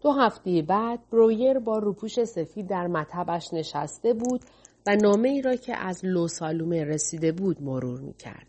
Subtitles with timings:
[0.00, 4.40] دو هفته بعد برویر با روپوش سفید در مطبش نشسته بود
[4.86, 8.46] و نامه ای را که از لوسالومه رسیده بود مرور می کرد.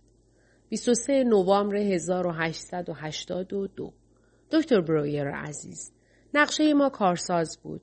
[0.70, 3.94] 23 نوامبر 1882
[4.52, 5.92] دکتر برویر عزیز
[6.34, 7.82] نقشه ما کارساز بود.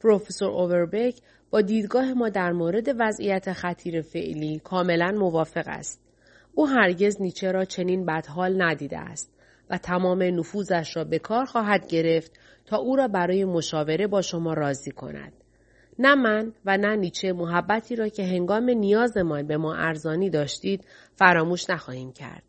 [0.00, 1.20] پروفسور اووربک
[1.50, 6.00] با دیدگاه ما در مورد وضعیت خطیر فعلی کاملا موافق است.
[6.54, 9.37] او هرگز نیچه را چنین بدحال ندیده است
[9.70, 12.32] و تمام نفوذش را به کار خواهد گرفت
[12.66, 15.32] تا او را برای مشاوره با شما راضی کند.
[15.98, 20.84] نه من و نه نیچه محبتی را که هنگام نیازمان به ما ارزانی داشتید
[21.16, 22.42] فراموش نخواهیم کرد.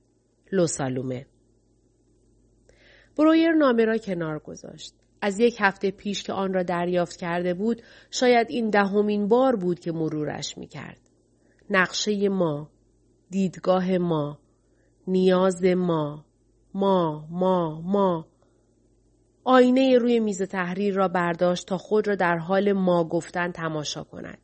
[0.51, 1.25] لوسالومه
[3.17, 4.93] برویر نامه را کنار گذاشت.
[5.21, 7.81] از یک هفته پیش که آن را دریافت کرده بود
[8.11, 10.99] شاید این دهمین بار بود که مرورش می کرد.
[11.69, 12.69] نقشه ما،
[13.29, 14.39] دیدگاه ما،
[15.07, 16.25] نیاز ما،
[16.73, 18.27] ما، ما، ما.
[19.43, 24.37] آینه روی میز تحریر را برداشت تا خود را در حال ما گفتن تماشا کند.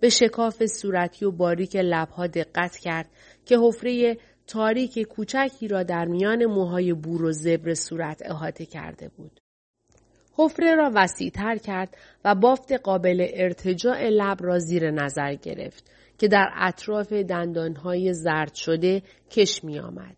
[0.00, 3.08] به شکاف صورتی و باریک لبها دقت کرد
[3.44, 9.40] که حفره تاریک کوچکی را در میان موهای بور و زبر صورت احاطه کرده بود.
[10.38, 16.50] حفره را وسیعتر کرد و بافت قابل ارتجاع لب را زیر نظر گرفت که در
[16.56, 20.17] اطراف دندانهای زرد شده کش می آمد.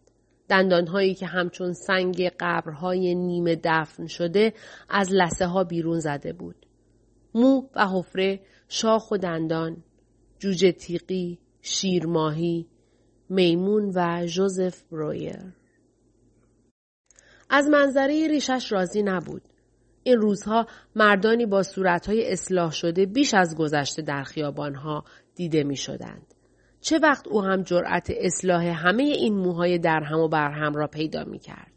[0.50, 4.52] دندانهایی که همچون سنگ قبرهای نیمه دفن شده
[4.88, 6.66] از لسه ها بیرون زده بود.
[7.34, 9.76] مو و حفره، شاخ و دندان،
[10.38, 12.66] جوجه تیقی، شیرماهی،
[13.28, 15.36] میمون و جوزف برویر.
[17.50, 19.42] از منظره ریشش راضی نبود.
[20.02, 26.34] این روزها مردانی با صورتهای اصلاح شده بیش از گذشته در خیابانها دیده می شدند.
[26.80, 31.38] چه وقت او هم جرأت اصلاح همه این موهای درهم و برهم را پیدا می
[31.38, 31.72] کرد.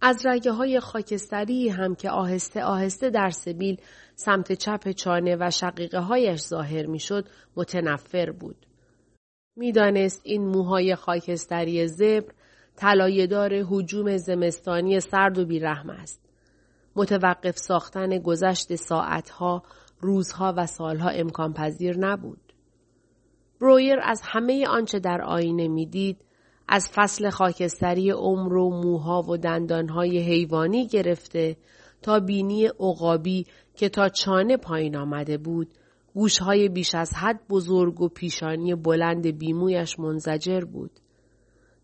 [0.00, 3.80] از رگه های خاکستری هم که آهسته آهسته در سبیل
[4.14, 8.66] سمت چپ چانه و شقیقه هایش ظاهر می شد متنفر بود.
[9.56, 12.32] می‌دانست این موهای خاکستری زبر
[12.76, 16.20] طلایهدار حجوم زمستانی سرد و بیرحم است.
[16.96, 19.62] متوقف ساختن گذشت ساعتها،
[20.00, 22.43] روزها و سالها امکان پذیر نبود.
[23.64, 26.16] برویر از همه آنچه در آینه می‌دید
[26.68, 31.56] از فصل خاکستری عمر و موها و دندانهای حیوانی گرفته
[32.02, 35.68] تا بینی عقابی که تا چانه پایین آمده بود
[36.14, 40.90] گوشهای بیش از حد بزرگ و پیشانی بلند بیمویش منزجر بود.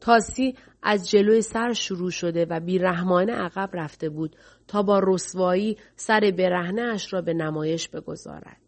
[0.00, 4.36] تاسی از جلوی سر شروع شده و بیرحمانه عقب رفته بود
[4.68, 8.60] تا با رسوایی سر برهنه اش را به نمایش بگذارد.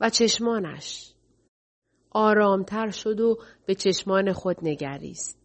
[0.00, 1.14] و چشمانش
[2.10, 5.38] آرامتر شد و به چشمان خود نگریست.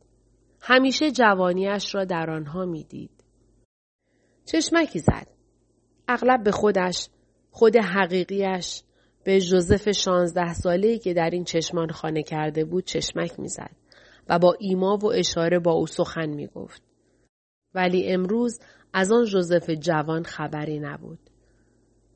[0.62, 3.24] همیشه جوانیش را در آنها می‌دید.
[4.46, 5.28] چشمکی زد.
[6.08, 7.10] اغلب به خودش،
[7.52, 8.84] خود حقیقیش،
[9.24, 13.76] به جوزف شانزده ساله که در این چشمان خانه کرده بود چشمک می‌زد
[14.30, 16.82] و با ایما و اشاره با او سخن می گفت.
[17.74, 18.60] ولی امروز
[18.94, 21.25] از آن جوزف جوان خبری نبود.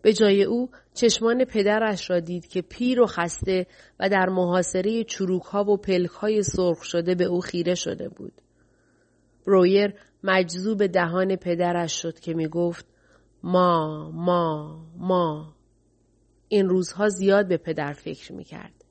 [0.02, 3.68] به جای او چشمان پدرش را دید که پیر و خسته
[4.00, 8.34] و در محاصره چروک ها و پلک های سرخ شده به او خیره شده بود.
[9.48, 9.94] برویر
[10.24, 12.86] مجذوب دهان پدرش شد که می گفت
[13.44, 15.56] ما ما ما
[16.48, 18.86] این روزها زیاد به پدر فکر می کرد.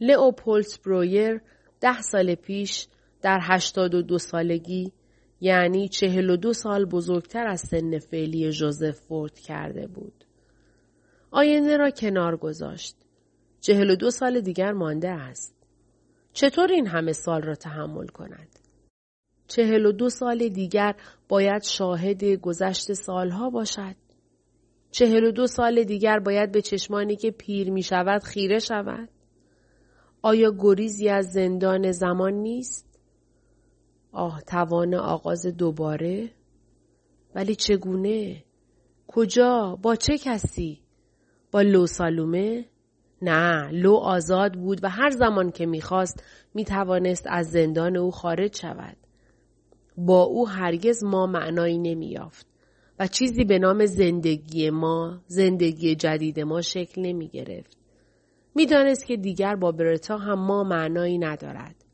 [0.00, 1.40] لئوپولس برویر
[1.80, 2.86] ده سال پیش
[3.22, 4.92] در هشتاد و دو سالگی
[5.40, 10.24] یعنی چهل و دو سال بزرگتر از سن فعلی جوزف فورد کرده بود.
[11.30, 12.96] آینده را کنار گذاشت.
[13.60, 15.54] چهل و دو سال دیگر مانده است.
[16.32, 18.58] چطور این همه سال را تحمل کند؟
[19.48, 20.94] چهل و دو سال دیگر
[21.28, 23.96] باید شاهد گذشت سالها باشد.
[24.90, 29.08] چهل و دو سال دیگر باید به چشمانی که پیر می شود خیره شود.
[30.22, 32.89] آیا گریزی از زندان زمان نیست؟
[34.12, 36.30] آه توان آغاز دوباره؟
[37.34, 38.44] ولی چگونه؟
[39.06, 40.80] کجا؟ با چه کسی؟
[41.52, 42.64] با لو سالومه؟
[43.22, 46.24] نه، لو آزاد بود و هر زمان که می‌خواست
[46.54, 48.96] می‌توانست از زندان او خارج شود.
[49.96, 52.46] با او هرگز ما معنایی نمییافت
[52.98, 57.78] و چیزی به نام زندگی ما، زندگی جدید ما شکل نمی گرفت.
[58.54, 61.84] می‌دانست که دیگر با برتا هم ما معنایی ندارد.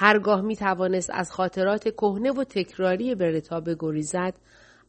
[0.00, 4.34] هرگاه می توانست از خاطرات کهنه و تکراری برتا بگریزد،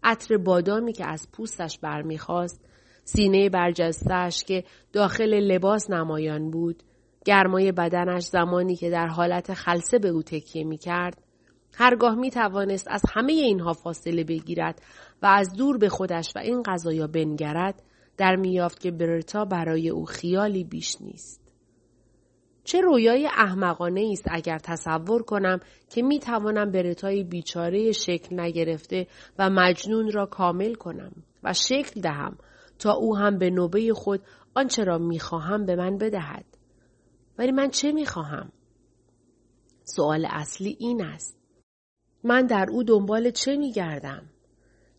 [0.03, 2.65] عطر بادامی که از پوستش برمیخواست،
[3.03, 4.63] سینه برجستش که
[4.94, 6.83] داخل لباس نمایان بود،
[7.25, 11.21] گرمای بدنش زمانی که در حالت خلصه به او تکیه می کرد،
[11.73, 14.81] هرگاه می توانست از همه اینها فاصله بگیرد
[15.21, 17.83] و از دور به خودش و این قضایا بنگرد
[18.17, 21.49] در میافت که برتا برای او خیالی بیش نیست.
[22.63, 25.59] چه رویای احمقانه است اگر تصور کنم
[25.89, 29.07] که می توانم برتای بیچاره شکل نگرفته
[29.39, 31.11] و مجنون را کامل کنم
[31.44, 32.38] و شکل دهم
[32.79, 34.21] تا او هم به نوبه خود
[34.56, 36.45] آنچه را می خواهم به من بدهد.
[37.38, 38.51] ولی من چه می خواهم؟
[39.83, 41.38] سوال اصلی این است.
[42.23, 44.29] من در او دنبال چه می گردم؟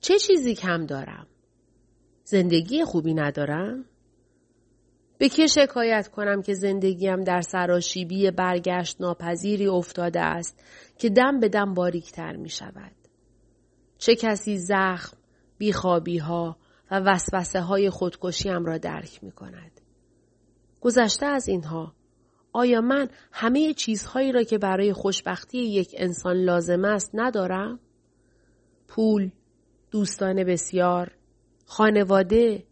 [0.01, 1.27] چه چیزی کم دارم؟
[2.25, 3.85] زندگی خوبی ندارم؟
[5.21, 10.65] به که شکایت کنم که زندگیم در سراشیبی برگشت ناپذیری افتاده است
[10.99, 12.93] که دم به دم باریکتر می شود.
[13.99, 15.17] چه کسی زخم،
[15.59, 16.57] بیخوابی ها
[16.91, 19.81] و وسوسه های خودکشیم را درک می کند.
[20.81, 21.95] گذشته از اینها
[22.53, 27.81] آیا من همه چیزهایی را که برای خوشبختی یک انسان لازم است ندارم؟
[28.89, 29.31] پول،
[29.91, 31.11] دوستان بسیار،
[31.67, 32.65] خانواده،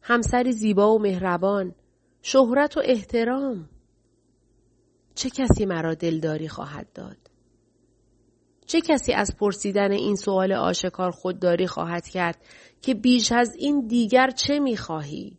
[0.00, 1.74] همسری زیبا و مهربان،
[2.22, 3.68] شهرت و احترام.
[5.14, 7.16] چه کسی مرا دلداری خواهد داد؟
[8.66, 12.38] چه کسی از پرسیدن این سوال آشکار خودداری خواهد کرد
[12.82, 15.38] که بیش از این دیگر چه می‌خواهی؟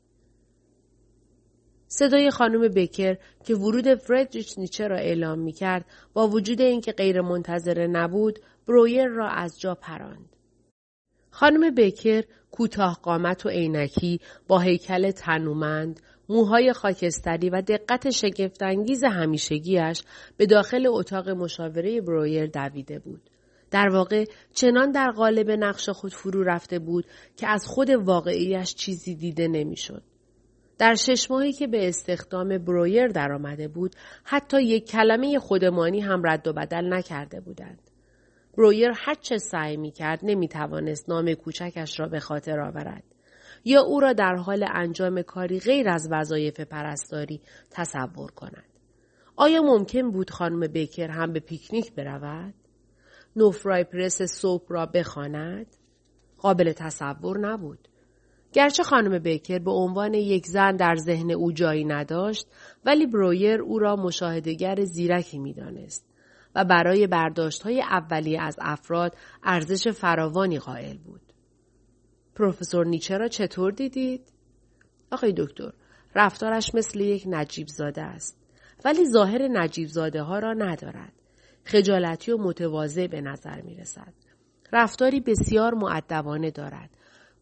[1.87, 7.21] صدای خانم بکر که ورود فردریچ نیچه را اعلام می کرد با وجود اینکه غیر
[7.21, 10.35] منتظره نبود برویر را از جا پراند.
[11.29, 20.03] خانم بکر کوتاه قامت و عینکی با هیکل تنومند موهای خاکستری و دقت شگفتانگیز همیشگیش
[20.37, 23.29] به داخل اتاق مشاوره برویر دویده بود.
[23.71, 27.05] در واقع چنان در قالب نقش خود فرو رفته بود
[27.37, 30.03] که از خود واقعیش چیزی دیده نمی‌شد.
[30.77, 36.47] در شش ماهی که به استخدام برویر درآمده بود حتی یک کلمه خودمانی هم رد
[36.47, 37.79] و بدل نکرده بودند.
[38.57, 43.12] برویر هر چه سعی می کرد توانست نام کوچکش را به خاطر آورد.
[43.63, 48.73] یا او را در حال انجام کاری غیر از وظایف پرستاری تصور کند.
[49.35, 52.53] آیا ممکن بود خانم بیکر هم به پیکنیک برود؟
[53.35, 55.67] نوفرای پرس صبح را بخواند؟
[56.37, 57.87] قابل تصور نبود.
[58.53, 62.47] گرچه خانم بیکر به عنوان یک زن در ذهن او جایی نداشت
[62.85, 66.05] ولی برویر او را مشاهدگر زیرکی می‌دانست
[66.55, 71.21] و برای برداشت های اولیه از افراد ارزش فراوانی قائل بود.
[72.35, 74.21] پروفسور نیچه را چطور دیدید؟
[75.11, 75.73] آقای دکتر،
[76.15, 78.37] رفتارش مثل یک نجیب زاده است.
[78.85, 81.13] ولی ظاهر نجیب زاده ها را ندارد.
[81.65, 84.13] خجالتی و متواضع به نظر می رسد.
[84.73, 86.89] رفتاری بسیار معدبانه دارد.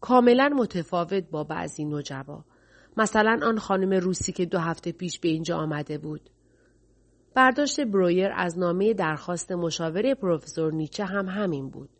[0.00, 2.44] کاملا متفاوت با بعضی نوجبا.
[2.96, 6.30] مثلا آن خانم روسی که دو هفته پیش به اینجا آمده بود.
[7.34, 11.90] برداشت برویر از نامه درخواست مشاوره پروفسور نیچه هم همین بود.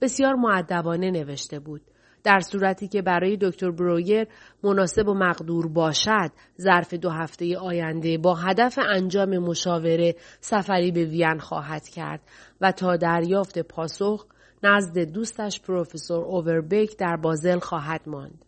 [0.00, 1.82] بسیار معدبانه نوشته بود.
[2.24, 4.26] در صورتی که برای دکتر برویر
[4.62, 6.30] مناسب و مقدور باشد
[6.60, 12.20] ظرف دو هفته آینده با هدف انجام مشاوره سفری به وین خواهد کرد
[12.60, 14.26] و تا دریافت پاسخ
[14.62, 18.44] نزد دوستش پروفسور اووربک در بازل خواهد ماند.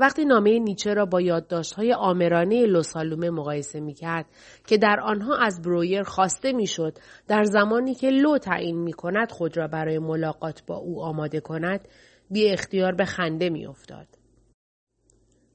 [0.00, 4.26] وقتی نامه نیچه را با یادداشت‌های آمرانه لوسالومه مقایسه می کرد
[4.66, 6.98] که در آنها از برویر خواسته می‌شد
[7.28, 11.88] در زمانی که لو تعیین می کند خود را برای ملاقات با او آماده کند
[12.30, 14.06] بی اختیار به خنده می افتاد.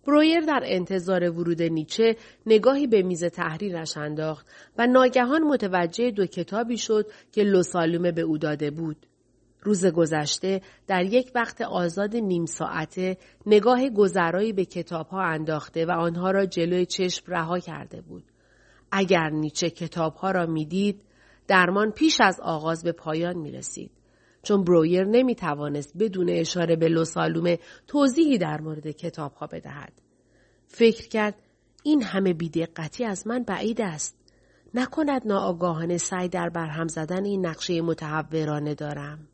[0.08, 2.15] برویر در انتظار ورود نیچه
[2.46, 8.38] نگاهی به میز تحریرش انداخت و ناگهان متوجه دو کتابی شد که لوسالومه به او
[8.38, 9.05] داده بود.
[9.62, 15.91] روز گذشته در یک وقت آزاد نیم ساعته نگاه گذرایی به کتاب ها انداخته و
[15.91, 18.24] آنها را جلوی چشم رها کرده بود.
[18.91, 21.01] اگر نیچه کتاب ها را می‌دید
[21.48, 23.91] درمان پیش از آغاز به پایان می رسید.
[24.45, 29.93] چون برویر نمی توانست بدون اشاره به لوسالومه توضیحی در مورد کتاب ها بدهد.
[30.67, 31.35] فکر کرد
[31.83, 34.17] این همه بیدقتی از من بعید است.
[34.73, 39.27] نکند ناآگاهانه سعی در برهم زدن این نقشه متحورانه دارم.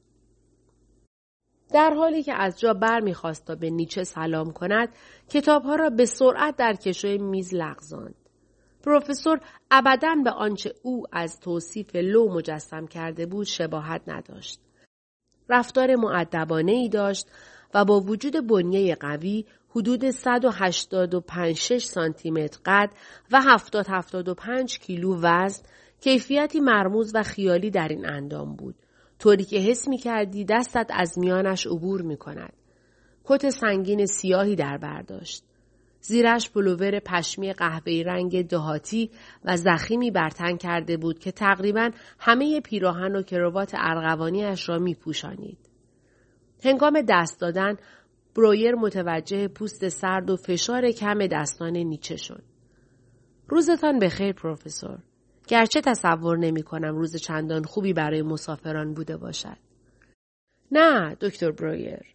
[1.73, 4.89] در حالی که از جا بر می‌خواست تا به نیچه سلام کند
[5.29, 8.15] کتابها را به سرعت در کشوی میز لغزاند
[8.83, 9.39] پروفسور
[9.71, 14.59] ابدا به آنچه او از توصیف لو مجسم کرده بود شباهت نداشت
[15.51, 17.27] رفتار معدبانه ای داشت
[17.73, 22.89] و با وجود بنیه قوی حدود 185 سانتی متر قد
[23.31, 25.63] و 70 75 کیلو وزن
[26.01, 28.75] کیفیتی مرموز و خیالی در این اندام بود
[29.19, 32.53] طوری که حس می کردی دستت از میانش عبور می کند.
[33.25, 35.43] کت سنگین سیاهی در برداشت.
[36.01, 39.11] زیرش پلوور پشمی قهوه‌ای رنگ دهاتی
[39.45, 41.89] و زخیمی برتن کرده بود که تقریبا
[42.19, 45.57] همه پیراهن و کروات ارغوانیاش را می پوشانید.
[46.63, 47.75] هنگام دست دادن
[48.35, 52.43] برویر متوجه پوست سرد و فشار کم دستان نیچه شد.
[53.47, 54.99] روزتان بخیر پروفسور.
[55.47, 59.57] گرچه تصور نمی کنم روز چندان خوبی برای مسافران بوده باشد.
[60.71, 62.10] نه دکتر برویر.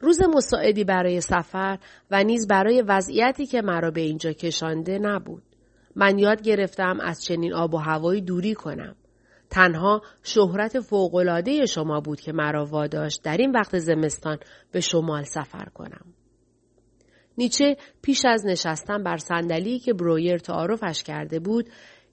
[0.00, 1.78] روز مساعدی برای سفر
[2.10, 5.42] و نیز برای وضعیتی که مرا به اینجا کشانده نبود.
[5.96, 8.96] من یاد گرفتم از چنین آب و هوایی دوری کنم.
[9.50, 14.38] تنها شهرت فوقالعاده شما بود که مرا واداشت در این وقت زمستان
[14.72, 16.14] به شمال سفر کنم.
[17.38, 21.68] نیچه پیش از نشستن بر صندلی که برویر تعارفش کرده بود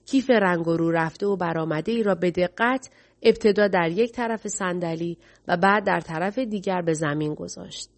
[0.06, 2.90] کیف رنگ و رو رفته و برآمده ای را به دقت
[3.22, 7.90] ابتدا در یک طرف صندلی و بعد در طرف دیگر به زمین گذاشت.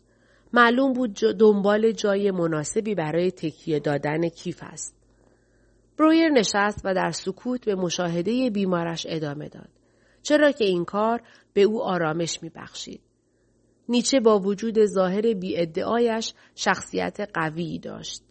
[0.52, 4.96] معلوم بود دنبال جای مناسبی برای تکیه دادن کیف است.
[5.98, 9.68] برویر نشست و در سکوت به مشاهده بیمارش ادامه داد.
[10.22, 11.22] چرا که این کار
[11.52, 13.00] به او آرامش می بخشید.
[13.88, 18.22] نیچه با وجود ظاهر بیادعایش شخصیت قویی داشت.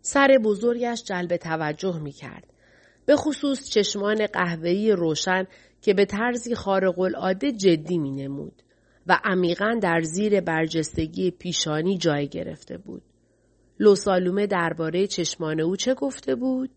[0.00, 2.52] سر بزرگش جلب توجه می کرد.
[3.06, 5.46] به خصوص چشمان قهوه‌ای روشن
[5.82, 8.62] که به طرزی خارق العاده جدی می نمود
[9.06, 13.02] و عمیقا در زیر برجستگی پیشانی جای گرفته بود.
[13.78, 16.70] لوسالومه درباره چشمان او چه گفته بود؟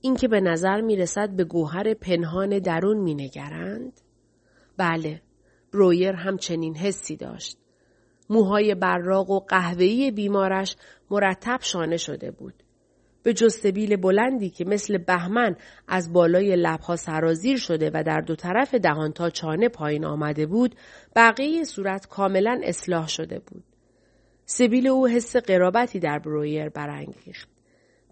[0.00, 4.00] اینکه به نظر می رسد به گوهر پنهان درون می نگرند؟
[4.76, 5.22] بله،
[5.72, 7.58] برویر هم چنین حسی داشت.
[8.30, 10.76] موهای براق و قهوه‌ای بیمارش
[11.10, 12.54] مرتب شانه شده بود.
[13.22, 15.56] به جستبیل بلندی که مثل بهمن
[15.88, 20.74] از بالای لبها سرازیر شده و در دو طرف دهان تا چانه پایین آمده بود
[21.16, 23.64] بقیه صورت کاملا اصلاح شده بود.
[24.44, 27.48] سبیل او حس قرابتی در برویر برانگیخت.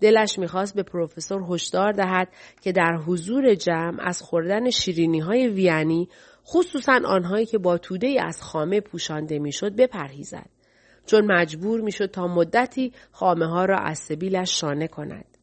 [0.01, 2.29] دلش می‌خواست به پروفسور هشدار دهد
[2.63, 6.09] که در حضور جمع از خوردن شیرینی های ویانی
[6.47, 10.60] خصوصا آنهایی که با توده از خامه پوشانده می‌شد بپرهیزد.
[11.07, 15.39] چون مجبور می‌شد تا مدتی خامه ها را از سبیلش شانه کند.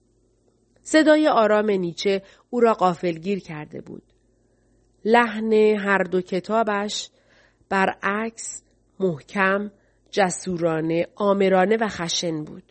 [0.83, 4.03] صدای آرام نیچه او را قافلگیر کرده بود.
[5.05, 7.09] لحن هر دو کتابش
[7.69, 8.63] برعکس
[8.99, 9.71] محکم،
[10.11, 12.63] جسورانه، آمرانه و خشن بود.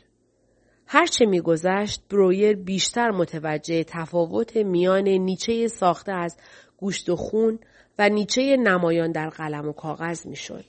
[0.86, 6.36] هرچه میگذشت برویر بیشتر متوجه تفاوت میان نیچه ساخته از
[6.76, 7.58] گوشت و خون
[7.98, 10.64] و نیچه نمایان در قلم و کاغذ می‌شد.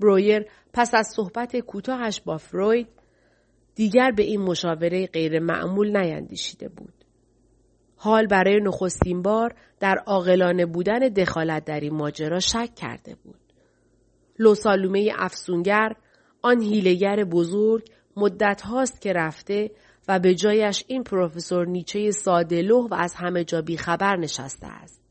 [0.00, 2.88] برویر پس از صحبت کوتاهش با فروید
[3.74, 6.94] دیگر به این مشاوره غیر معمول نیندیشیده بود.
[7.96, 13.40] حال برای نخستین بار در عاقلانه بودن دخالت در این ماجرا شک کرده بود.
[14.38, 15.92] لوسالومه افسونگر
[16.42, 19.70] آن هیلگر بزرگ مدت هاست که رفته
[20.08, 25.02] و به جایش این پروفسور نیچه ساده و از همه جا بیخبر نشسته است.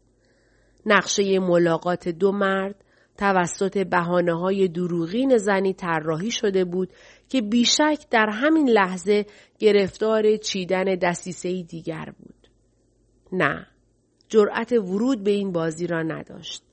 [0.85, 2.82] نقشه ملاقات دو مرد
[3.17, 6.93] توسط بحانه های دروغین زنی طراحی شده بود
[7.29, 9.25] که بیشک در همین لحظه
[9.59, 12.47] گرفتار چیدن دستیسه دیگر بود.
[13.31, 13.67] نه،
[14.27, 16.63] جرأت ورود به این بازی را نداشت.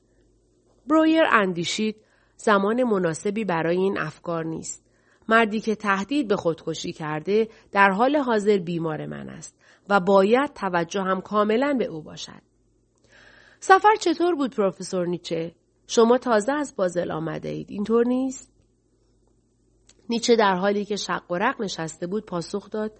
[0.86, 1.96] برویر اندیشید
[2.36, 4.84] زمان مناسبی برای این افکار نیست.
[5.28, 9.56] مردی که تهدید به خودکشی کرده در حال حاضر بیمار من است
[9.88, 12.42] و باید توجه هم کاملا به او باشد.
[13.60, 15.54] سفر چطور بود پروفسور نیچه؟
[15.92, 18.52] شما تازه از بازل آمده اید اینطور نیست؟
[20.08, 22.92] نیچه در حالی که شق و رق نشسته بود پاسخ داد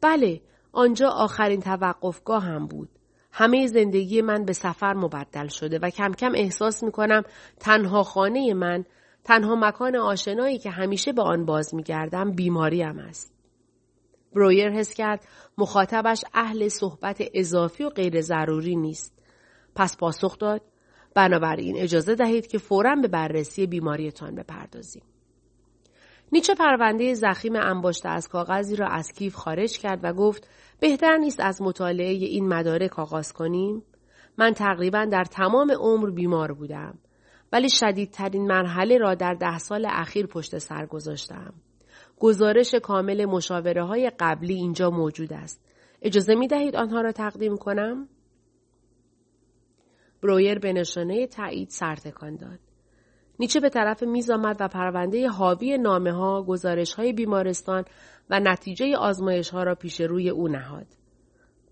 [0.00, 0.40] بله
[0.72, 2.88] آنجا آخرین توقفگاه هم بود
[3.32, 7.22] همه زندگی من به سفر مبدل شده و کم کم احساس می کنم
[7.60, 8.84] تنها خانه من
[9.24, 13.32] تنها مکان آشنایی که همیشه به آن باز می گردم بیماریم است.
[14.34, 15.24] برویر حس کرد
[15.58, 19.22] مخاطبش اهل صحبت اضافی و غیر ضروری نیست.
[19.74, 20.62] پس پاسخ داد
[21.14, 25.02] بنابراین اجازه دهید که فورا به بررسی بیماریتان بپردازیم.
[26.32, 30.48] نیچه پرونده زخیم انباشته از کاغذی را از کیف خارج کرد و گفت
[30.80, 33.82] بهتر نیست از مطالعه این مدارک آغاز کنیم؟
[34.38, 36.98] من تقریبا در تمام عمر بیمار بودم
[37.52, 41.54] ولی شدیدترین مرحله را در ده سال اخیر پشت سر گذاشتم.
[42.18, 45.64] گزارش کامل مشاوره های قبلی اینجا موجود است.
[46.02, 48.08] اجازه می دهید آنها را تقدیم کنم؟
[50.22, 52.58] برویر به نشانه تایید سرتکان داد.
[53.40, 57.84] نیچه به طرف میز آمد و پرونده حاوی نامه ها، گزارش های بیمارستان
[58.30, 60.86] و نتیجه آزمایش ها را پیش روی او نهاد.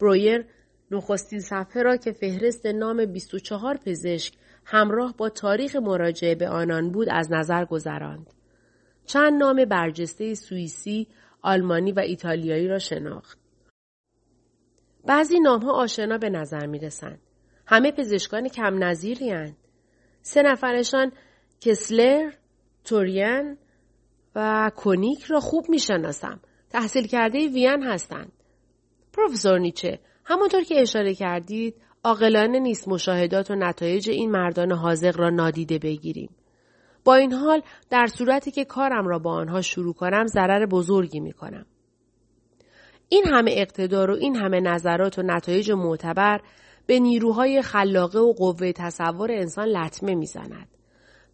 [0.01, 0.45] برویر
[0.91, 4.35] نخستین صفحه را که فهرست نام 24 پزشک
[4.65, 8.33] همراه با تاریخ مراجعه به آنان بود از نظر گذراند.
[9.07, 11.09] چند نام برجسته سوئیسی
[11.43, 13.39] آلمانی و ایتالیایی را شناخت.
[15.07, 17.26] بعضی نام ها آشنا به نظر می رسند.
[17.67, 19.55] همه پزشکان کم نظیری.
[20.23, 21.13] سه نفرشان
[21.61, 22.31] کسلر،
[22.85, 23.59] توریان
[24.35, 26.41] و کونیک را خوب می شناسم.
[26.71, 28.33] تحصیل کرده وین هستند.
[29.13, 35.31] پروفسور نیچه همانطور که اشاره کردید عاقلانه نیست مشاهدات و نتایج این مردان حاضق را
[35.31, 36.31] نادیده بگیریم.
[37.05, 41.33] با این حال در صورتی که کارم را با آنها شروع کنم ضرر بزرگی می
[41.33, 41.67] کنم.
[43.09, 46.41] این همه اقتدار و این همه نظرات و نتایج معتبر
[46.87, 50.69] به نیروهای خلاقه و قوه تصور انسان لطمه می‌زند.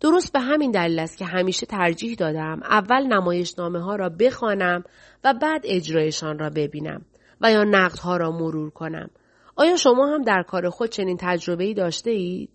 [0.00, 4.84] درست به همین دلیل است که همیشه ترجیح دادم اول نمایشنامه ها را بخوانم
[5.24, 7.04] و بعد اجرایشان را ببینم
[7.40, 9.10] و یا نقدها را مرور کنم.
[9.56, 12.50] آیا شما هم در کار خود چنین تجربه ای داشته اید؟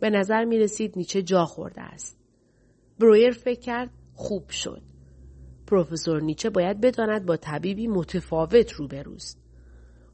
[0.00, 2.18] به نظر می رسید نیچه جا خورده است.
[3.00, 4.82] برویر فکر کرد خوب شد.
[5.66, 9.45] پروفسور نیچه باید بداند با طبیبی متفاوت روبروست.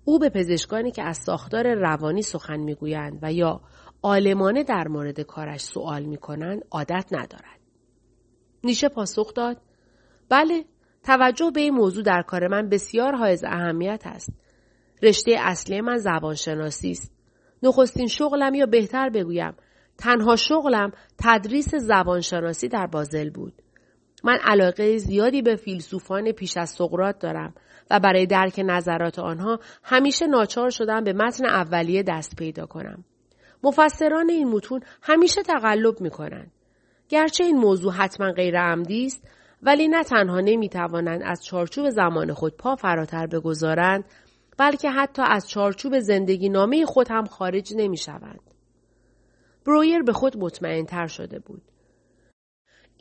[0.04, 3.60] او به پزشکانی که از ساختار روانی سخن می‌گویند و یا
[4.02, 7.60] عالمانه در مورد کارش سوال می‌کنند عادت ندارد.
[8.64, 9.56] نیشه پاسخ داد
[10.28, 10.64] بله
[11.02, 14.32] توجه به این موضوع در کار من بسیار حائز اهمیت است.
[15.02, 17.12] رشته اصلی من زبانشناسی است.
[17.62, 19.54] نخستین شغلم یا بهتر بگویم
[19.98, 23.61] تنها شغلم تدریس زبانشناسی در بازل بود.
[24.24, 27.54] من علاقه زیادی به فیلسوفان پیش از سقرات دارم
[27.90, 33.04] و برای درک نظرات آنها همیشه ناچار شدم به متن اولیه دست پیدا کنم.
[33.62, 36.52] مفسران این متون همیشه تقلب می کنند.
[37.08, 39.28] گرچه این موضوع حتما غیر عمدی است
[39.62, 44.04] ولی نه تنها نمی توانند از چارچوب زمان خود پا فراتر بگذارند
[44.58, 48.40] بلکه حتی از چارچوب زندگی نامه خود هم خارج نمی شوند.
[49.66, 51.62] برویر به خود مطمئن تر شده بود.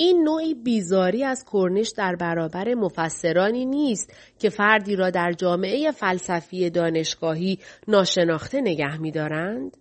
[0.02, 6.70] این نوعی بیزاری از کرنش در برابر مفسرانی نیست که فردی را در جامعه فلسفی
[6.70, 9.78] دانشگاهی ناشناخته نگه می دارند؟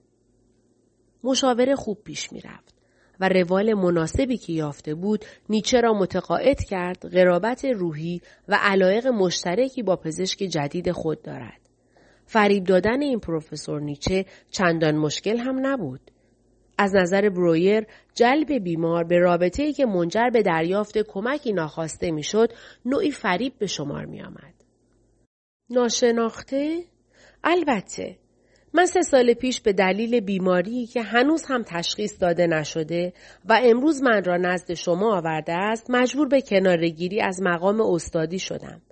[1.24, 2.74] مشاوره خوب پیش می رفت
[3.20, 9.82] و روال مناسبی که یافته بود نیچه را متقاعد کرد غرابت روحی و علایق مشترکی
[9.82, 11.60] با پزشک جدید خود دارد.
[12.26, 16.10] فریب دادن این پروفسور نیچه چندان مشکل هم نبود.
[16.82, 22.52] از نظر برویر جلب بیمار به رابطه ای که منجر به دریافت کمکی ناخواسته می‌شد
[22.84, 24.54] نوعی فریب به شمار می آمد.
[25.71, 26.84] ناشناخته؟
[27.45, 28.16] البته.
[28.75, 33.12] من سه سال پیش به دلیل بیماری که هنوز هم تشخیص داده نشده
[33.45, 38.82] و امروز من را نزد شما آورده است مجبور به کنارگیری از مقام استادی شدم.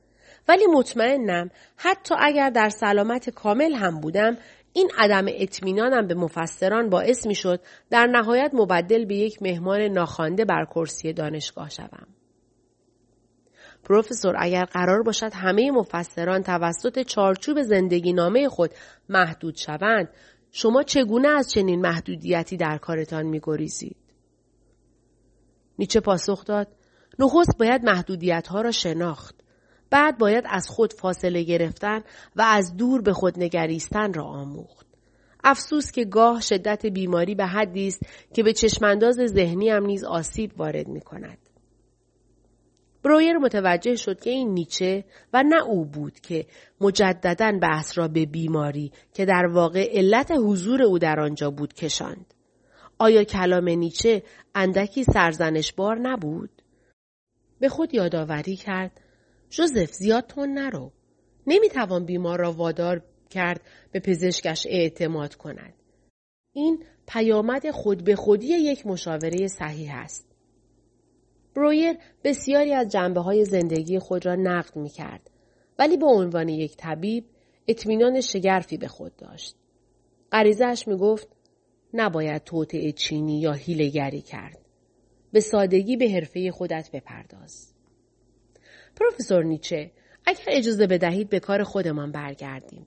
[0.48, 4.36] ولی مطمئنم حتی اگر در سلامت کامل هم بودم
[4.78, 7.60] این عدم اطمینانم به مفسران باعث می شد
[7.90, 12.06] در نهایت مبدل به یک مهمان ناخوانده بر کرسی دانشگاه شوم.
[13.84, 18.70] پروفسور اگر قرار باشد همه مفسران توسط چارچوب زندگی نامه خود
[19.08, 20.08] محدود شوند
[20.50, 23.96] شما چگونه از چنین محدودیتی در کارتان می گریزید؟
[25.78, 26.68] نیچه پاسخ داد
[27.18, 29.34] نخست باید محدودیت ها را شناخت.
[29.90, 32.00] بعد باید از خود فاصله گرفتن
[32.36, 34.86] و از دور به خود نگریستن را آموخت.
[35.44, 38.02] افسوس که گاه شدت بیماری به حدی است
[38.34, 41.38] که به چشمانداز ذهنی هم نیز آسیب وارد می کند.
[43.02, 46.46] برویر متوجه شد که این نیچه و نه او بود که
[46.80, 52.34] مجددا بحث را به بیماری که در واقع علت حضور او در آنجا بود کشاند.
[52.98, 54.22] آیا کلام نیچه
[54.54, 56.50] اندکی سرزنشبار نبود؟
[57.60, 59.00] به خود یادآوری کرد
[59.50, 60.92] جوزف زیاد تون نرو.
[61.46, 63.60] نمی‌توان بیمار را وادار کرد
[63.92, 65.74] به پزشکش اعتماد کند.
[66.52, 70.26] این پیامد خود به خودی یک مشاوره صحیح است.
[71.54, 75.30] برویر بسیاری از جنبه های زندگی خود را نقد می کرد
[75.78, 77.24] ولی به عنوان یک طبیب
[77.68, 79.56] اطمینان شگرفی به خود داشت.
[80.32, 81.28] غریزش می گفت
[81.94, 84.58] نباید توطعه چینی یا هیلگری کرد.
[85.32, 87.77] به سادگی به حرفه خودت بپرداز.
[89.00, 89.90] پروفسور نیچه
[90.26, 92.86] اگر اجازه بدهید به کار خودمان برگردیم.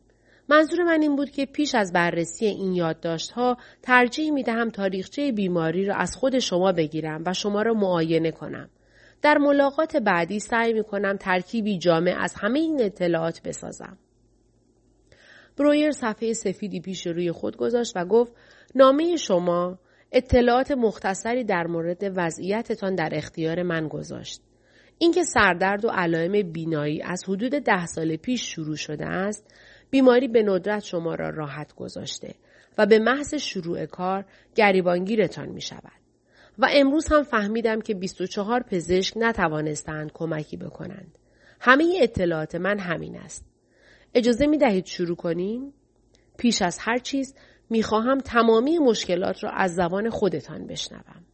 [0.50, 5.86] منظور من این بود که پیش از بررسی این یادداشتها ترجیح می دهم تاریخچه بیماری
[5.86, 8.69] را از خود شما بگیرم و شما را معاینه کنم.
[9.21, 13.97] در ملاقات بعدی سعی می کنم ترکیبی جامع از همه این اطلاعات بسازم.
[15.58, 18.34] برویر صفحه سفیدی پیش روی خود گذاشت و گفت
[18.76, 19.80] نامه شما
[20.12, 24.41] اطلاعات مختصری در مورد وضعیتتان در اختیار من گذاشت.
[25.02, 29.54] اینکه سردرد و علائم بینایی از حدود ده سال پیش شروع شده است
[29.90, 32.36] بیماری به ندرت شما را راحت گذاشته
[32.78, 36.02] و به محض شروع کار گریبانگیرتان می شود.
[36.58, 41.18] و امروز هم فهمیدم که 24 پزشک نتوانستند کمکی بکنند.
[41.60, 43.46] همه اطلاعات من همین است.
[44.14, 45.74] اجازه می دهید شروع کنیم؟
[46.38, 47.36] پیش از هر چیز
[47.70, 51.26] می خواهم تمامی مشکلات را از زبان خودتان بشنوم.